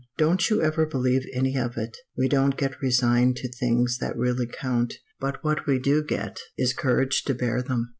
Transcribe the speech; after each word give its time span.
Don't 0.17 0.49
you 0.49 0.63
ever 0.63 0.87
believe 0.87 1.27
any 1.31 1.55
of 1.59 1.77
it. 1.77 1.95
We 2.17 2.27
don't 2.27 2.57
get 2.57 2.81
resigned 2.81 3.35
to 3.35 3.47
things 3.47 3.99
that 3.99 4.17
really 4.17 4.47
count. 4.47 4.95
But 5.19 5.43
what 5.43 5.67
we 5.67 5.77
do 5.77 6.03
get, 6.03 6.39
is 6.57 6.73
courage 6.73 7.23
to 7.25 7.35
bear 7.35 7.61
them. 7.61 7.89